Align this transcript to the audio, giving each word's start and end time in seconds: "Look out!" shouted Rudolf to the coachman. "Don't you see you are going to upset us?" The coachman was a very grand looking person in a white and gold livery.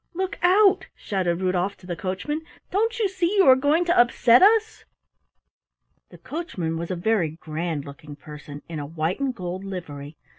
"Look 0.15 0.39
out!" 0.41 0.87
shouted 0.95 1.41
Rudolf 1.41 1.77
to 1.77 1.85
the 1.85 1.95
coachman. 1.95 2.41
"Don't 2.71 2.97
you 2.97 3.07
see 3.07 3.35
you 3.37 3.43
are 3.45 3.55
going 3.55 3.85
to 3.85 3.95
upset 3.99 4.41
us?" 4.41 4.83
The 6.09 6.17
coachman 6.17 6.75
was 6.75 6.89
a 6.89 6.95
very 6.95 7.37
grand 7.39 7.85
looking 7.85 8.15
person 8.15 8.63
in 8.67 8.79
a 8.79 8.85
white 8.87 9.19
and 9.19 9.35
gold 9.35 9.63
livery. 9.63 10.17